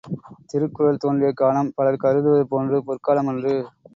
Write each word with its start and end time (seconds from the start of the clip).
திருக்குறள் 0.51 0.97
தோன்றிய 0.97 1.29
காலம், 1.33 1.69
பலர் 1.75 2.01
கருதுவது 2.03 2.47
போன்று 2.47 2.79
பொற்காலமன்று. 2.87 3.53